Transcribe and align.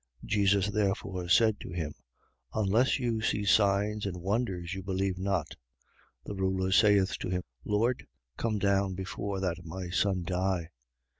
4:48. 0.23 0.29
Jesus 0.31 0.67
therefore 0.69 1.29
said 1.29 1.59
to 1.59 1.69
him: 1.69 1.93
Unless 2.55 2.97
you 2.97 3.21
see 3.21 3.45
signs 3.45 4.07
and 4.07 4.17
wonders, 4.19 4.73
you 4.73 4.81
believe 4.81 5.19
not. 5.19 5.49
4:49. 6.25 6.25
The 6.25 6.35
ruler 6.41 6.71
saith 6.71 7.17
to 7.19 7.29
him: 7.29 7.43
Lord, 7.65 8.07
come 8.35 8.57
down 8.57 8.95
before 8.95 9.39
that 9.41 9.63
my 9.63 9.91
son 9.91 10.23
die. 10.23 10.71